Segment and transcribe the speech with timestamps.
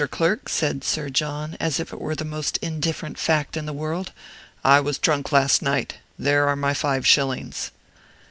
[0.09, 4.11] Clerk," said Sir John, as if it were the most indifferent fact in the world,
[4.65, 5.97] "I was drunk last night.
[6.17, 7.69] There are my five shillings."